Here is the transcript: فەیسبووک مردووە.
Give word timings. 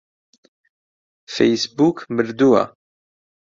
فەیسبووک 1.33 1.97
مردووە. 2.15 2.63